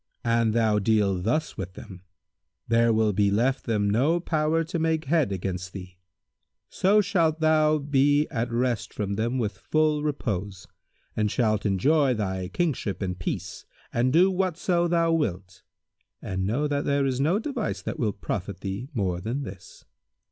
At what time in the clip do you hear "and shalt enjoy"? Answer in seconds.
11.15-12.15